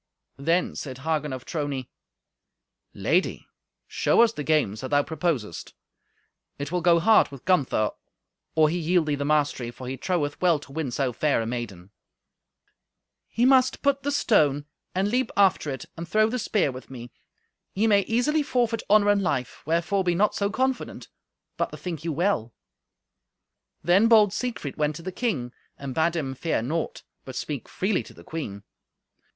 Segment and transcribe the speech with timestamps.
[0.39, 1.87] Then said Hagen of Trony,
[2.91, 3.45] "Lady,
[3.87, 5.75] show us the games that thou proposest.
[6.57, 7.91] It will go hard with Gunther
[8.55, 11.45] or he yield thee the mastery, for he troweth well to win so fair a
[11.45, 11.91] maiden."
[13.27, 17.11] "He must put the stone, and leap after it, and throw the spear with me.
[17.75, 21.09] Ye may easily forfeit honour and life; wherefore be not so confident,
[21.57, 22.55] but bethink you well."
[23.83, 28.01] Then bold Siegfried went to the king, and bade him fear naught, but speak freely
[28.01, 28.63] to the queen.